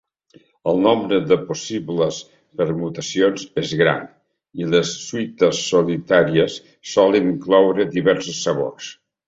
[0.69, 2.21] El nombre de possibles
[2.61, 4.01] permutacions és gran,
[4.63, 6.59] i les suites solitàries
[6.97, 8.93] solen incloure diversos sabors.